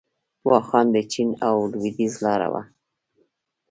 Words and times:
واخان 0.49 0.85
د 0.95 0.97
چین 1.11 1.29
او 1.47 1.55
لویدیځ 1.71 2.13
لاره 2.25 2.47
وه 2.53 2.61